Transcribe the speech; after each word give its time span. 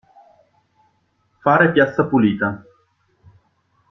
Fare 1.43 1.71
piazza 1.71 2.07
pulita. 2.07 2.65